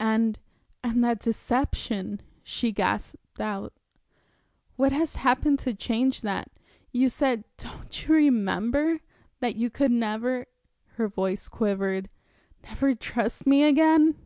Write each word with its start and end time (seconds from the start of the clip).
"And, 0.00 0.40
and 0.82 1.04
that 1.04 1.20
deception," 1.20 2.20
she 2.42 2.72
gasped 2.72 3.38
out. 3.40 3.72
"What 4.74 4.90
has 4.90 5.14
happened 5.22 5.60
to 5.60 5.72
change 5.72 6.22
that? 6.22 6.50
You 6.90 7.08
said 7.08 7.44
don't 7.58 8.08
you 8.08 8.12
remember? 8.12 8.98
that 9.38 9.54
you 9.54 9.70
could 9.70 9.92
never" 9.92 10.48
her 10.96 11.06
voice 11.06 11.46
quivered 11.46 12.10
"never 12.64 12.92
trust 12.92 13.46
me 13.46 13.62
again." 13.62 14.16